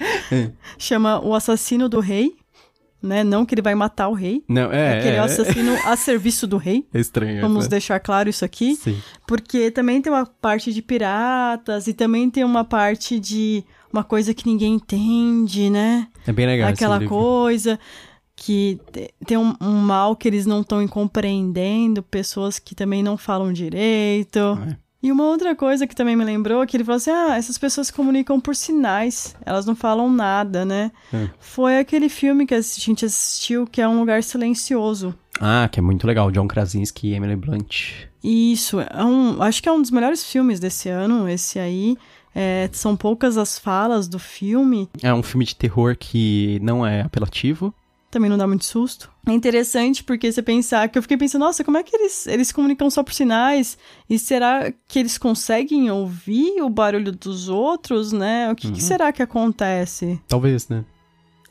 [0.78, 2.39] chama O Assassino do Rei
[3.02, 3.24] né?
[3.24, 4.44] Não que ele vai matar o rei.
[4.48, 4.98] Não, é.
[4.98, 6.86] é que ele é, é assassino a serviço do rei.
[6.94, 7.42] É estranho.
[7.42, 7.70] Vamos é.
[7.70, 8.76] deixar claro isso aqui.
[8.76, 8.98] Sim.
[9.28, 14.34] Porque também tem uma parte de piratas e também tem uma parte de uma coisa
[14.34, 16.08] que ninguém entende, né?
[16.26, 16.70] É bem legal.
[16.70, 17.80] Aquela coisa
[18.36, 18.80] que
[19.26, 24.40] tem um, um, mal que eles não estão compreendendo, pessoas que também não falam direito.
[24.40, 24.78] É.
[25.02, 27.58] E uma outra coisa que também me lembrou é que ele falou assim: ah, essas
[27.58, 30.92] pessoas comunicam por sinais, elas não falam nada, né?
[31.14, 31.30] É.
[31.40, 35.16] Foi aquele filme que a gente assistiu que é Um Lugar Silencioso.
[35.40, 37.94] Ah, que é muito legal, John Krasinski e Emily Blunt.
[38.22, 41.96] Isso, é um, acho que é um dos melhores filmes desse ano, esse aí.
[42.36, 44.90] É, são poucas as falas do filme.
[45.02, 47.74] É um filme de terror que não é apelativo
[48.10, 49.12] também não dá muito susto.
[49.28, 52.52] É interessante porque você pensar que eu fiquei pensando, nossa, como é que eles, eles
[52.52, 53.78] comunicam só por sinais?
[54.10, 58.52] E será que eles conseguem ouvir o barulho dos outros, né?
[58.52, 58.74] O que, uhum.
[58.74, 60.20] que será que acontece?
[60.28, 60.84] Talvez, né?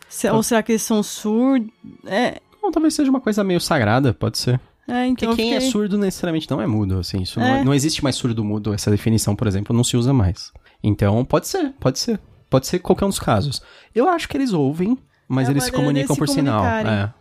[0.08, 1.70] Se, ou será que eles são surdos?
[2.06, 2.40] É.
[2.62, 4.60] Não, talvez seja uma coisa meio sagrada, pode ser.
[4.88, 5.68] É, então Porque quem é fiquei...
[5.68, 7.20] é surdo necessariamente não é mudo, assim.
[7.22, 7.58] Isso é.
[7.58, 8.72] Não, não existe mais surdo mudo.
[8.72, 10.50] Essa definição, por exemplo, não se usa mais.
[10.82, 12.18] Então, pode ser, pode ser.
[12.50, 13.62] Pode ser qualquer um dos casos.
[13.94, 14.96] Eu acho que eles ouvem,
[15.28, 16.64] mas é eles se comunicam por sinal.
[16.64, 17.12] É.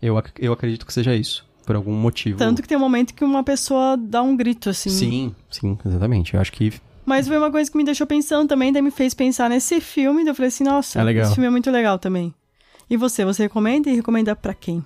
[0.00, 1.44] Eu, eu acredito que seja isso.
[1.64, 2.36] Por algum motivo.
[2.36, 4.90] Tanto que tem um momento que uma pessoa dá um grito, assim.
[4.90, 6.34] Sim, sim, exatamente.
[6.34, 6.74] Eu acho que.
[7.06, 10.22] Mas foi uma coisa que me deixou pensando também, daí me fez pensar nesse filme,
[10.24, 12.34] daí eu falei assim, nossa, é esse filme é muito legal também.
[12.88, 14.84] E você, você recomenda e recomenda para quem?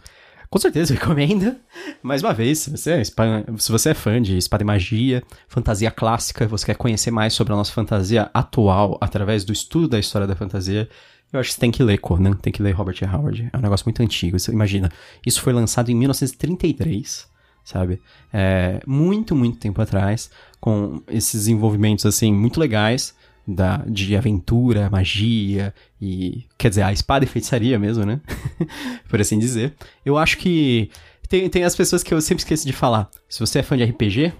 [0.50, 1.60] Com certeza, recomenda.
[2.02, 5.90] Mais uma vez, se você, é, se você é fã de espada e magia, fantasia
[5.90, 10.26] clássica, você quer conhecer mais sobre a nossa fantasia atual através do estudo da história
[10.26, 10.88] da fantasia,
[11.32, 12.96] eu acho que você tem que ler Conan, tem que ler Robert.
[13.02, 13.50] Howard.
[13.52, 14.38] É um negócio muito antigo.
[14.38, 14.90] Você imagina,
[15.26, 17.28] isso foi lançado em 1933,
[17.64, 18.00] sabe?
[18.32, 23.14] É, muito, muito tempo atrás, com esses envolvimentos, assim, muito legais.
[23.46, 26.44] da, de aventura, magia e.
[26.58, 28.20] Quer dizer, a espada e feitiçaria mesmo, né?
[29.08, 29.74] Por assim dizer.
[30.04, 30.90] Eu acho que.
[31.28, 33.10] Tem, tem as pessoas que eu sempre esqueço de falar.
[33.28, 34.32] Se você é fã de RPG,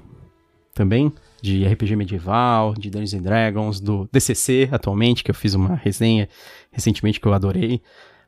[0.74, 5.74] também, de RPG medieval, de Dungeons and Dragons, do DCC atualmente, que eu fiz uma
[5.74, 6.28] resenha
[6.70, 7.80] recentemente que eu adorei,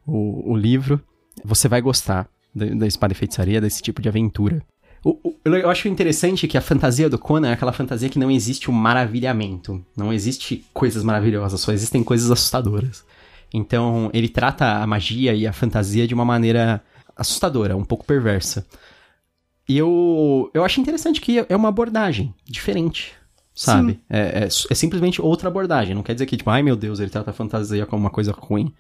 [0.07, 1.01] o, o livro,
[1.45, 4.63] você vai gostar da, da espada e feitiçaria, desse tipo de aventura.
[5.05, 8.31] O, o, eu acho interessante que a fantasia do Conan é aquela fantasia que não
[8.31, 9.85] existe o um maravilhamento.
[9.97, 13.05] Não existe coisas maravilhosas, só existem coisas assustadoras.
[13.53, 16.83] Então, ele trata a magia e a fantasia de uma maneira
[17.17, 18.67] assustadora, um pouco perversa.
[19.71, 23.13] E eu, eu acho interessante que é uma abordagem diferente,
[23.55, 24.01] sabe?
[24.11, 25.95] É, é, é, simplesmente outra abordagem.
[25.95, 28.33] Não quer dizer que, tipo, ai meu Deus, ele trata a fantasia como uma coisa
[28.33, 28.75] ruim.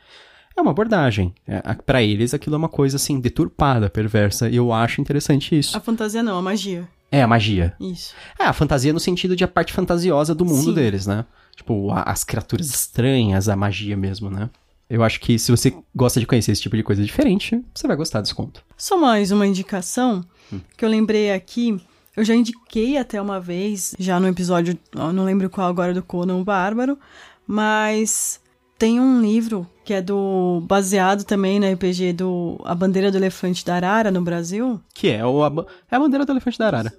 [0.56, 1.32] É uma abordagem.
[1.46, 4.48] É, para eles, aquilo é uma coisa, assim, deturpada, perversa.
[4.48, 5.76] E eu acho interessante isso.
[5.76, 6.88] A fantasia não, a magia.
[7.12, 7.72] É, a magia.
[7.78, 8.12] Isso.
[8.36, 10.74] É, a fantasia no sentido de a parte fantasiosa do mundo Sim.
[10.74, 11.24] deles, né?
[11.54, 14.50] Tipo, a, as criaturas estranhas, a magia mesmo, né?
[14.90, 17.96] Eu acho que se você gosta de conhecer esse tipo de coisa diferente, você vai
[17.96, 18.64] gostar desse conto.
[18.76, 20.60] Só mais uma indicação hum.
[20.76, 21.80] que eu lembrei aqui.
[22.16, 26.38] Eu já indiquei até uma vez, já no episódio, não lembro qual agora, do Conan
[26.38, 26.98] o Bárbaro,
[27.46, 28.40] mas
[28.76, 33.64] tem um livro que é do baseado também na RPG do A Bandeira do Elefante
[33.64, 34.80] da Arara no Brasil.
[34.92, 36.92] Que é, o, a, é a Bandeira do Elefante da Arara.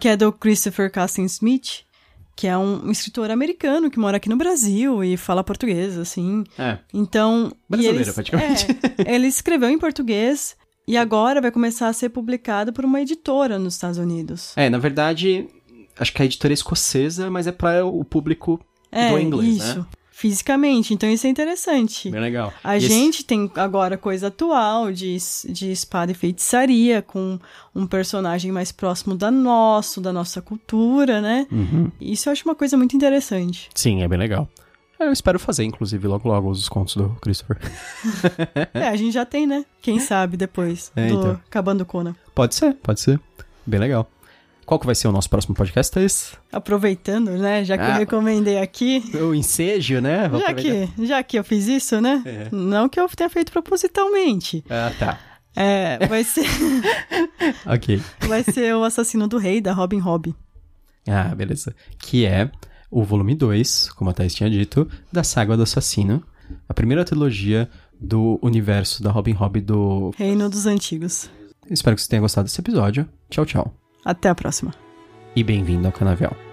[0.00, 1.82] que é do Christopher Cassin Smith,
[2.36, 6.44] que é um, escritor americano que mora aqui no Brasil e fala português, assim.
[6.58, 6.78] É.
[6.92, 7.50] Então.
[7.68, 8.66] Brasileiro, ele, praticamente.
[8.98, 10.54] É, ele escreveu em português
[10.86, 14.52] e agora vai começar a ser publicado por uma editora nos Estados Unidos.
[14.54, 15.48] É, na verdade,
[15.98, 18.60] acho que a editora é escocesa, mas é para o público
[18.92, 19.78] é, do inglês, isso.
[19.80, 19.86] né?
[20.16, 20.94] Fisicamente.
[20.94, 22.10] Então isso é interessante.
[22.10, 22.50] Bem legal.
[22.64, 25.14] A gente tem agora coisa atual de,
[25.50, 27.38] de espada e feitiçaria, com
[27.74, 31.46] um personagem mais próximo da nosso, da nossa cultura, né?
[31.52, 31.92] Uhum.
[32.00, 33.68] Isso eu acho uma coisa muito interessante.
[33.74, 34.48] Sim, é bem legal.
[34.98, 37.58] Eu espero fazer, inclusive, logo logo os contos do Christopher.
[38.72, 39.66] é, a gente já tem, né?
[39.82, 41.32] Quem sabe depois é, do então.
[41.46, 42.16] Acabando Conan.
[42.34, 43.20] Pode ser, pode ser.
[43.66, 44.08] Bem legal.
[44.66, 46.32] Qual que vai ser o nosso próximo podcast, Thaís?
[46.52, 47.64] Aproveitando, né?
[47.64, 49.00] Já que ah, eu recomendei aqui.
[49.14, 50.28] O ensejo, né?
[50.28, 52.20] Vou já que, já que eu fiz isso, né?
[52.26, 52.48] É.
[52.50, 54.64] Não que eu tenha feito propositalmente.
[54.68, 55.20] Ah, tá.
[55.54, 56.46] É, vai ser.
[57.64, 58.02] ok.
[58.26, 60.34] Vai ser o Assassino do Rei, da Robin Hobb.
[61.08, 61.72] Ah, beleza.
[61.96, 62.50] Que é
[62.90, 66.24] o volume 2, como a Thais tinha dito, da Saga do Assassino.
[66.68, 70.10] A primeira trilogia do universo da Robin Hobb do.
[70.16, 71.30] Reino dos Antigos.
[71.70, 73.08] Espero que você tenha gostado desse episódio.
[73.30, 73.85] Tchau, tchau.
[74.06, 74.72] Até a próxima.
[75.34, 76.45] E bem-vindo ao Canavial.